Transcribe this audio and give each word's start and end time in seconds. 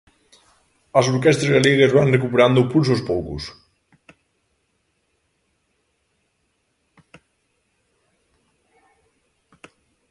As 0.99 1.05
orquestras 1.13 1.53
galegas 1.55 1.93
van 1.97 2.13
recuperando 2.15 2.57
o 2.59 2.69
pulso 2.71 2.91
aos 2.93 3.05
poucos. 3.09 3.43